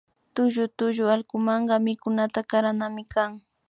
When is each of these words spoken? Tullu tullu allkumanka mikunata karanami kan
Tullu 0.35 0.65
tullu 0.77 1.05
allkumanka 1.13 1.75
mikunata 1.85 2.39
karanami 2.49 3.03
kan 3.13 3.31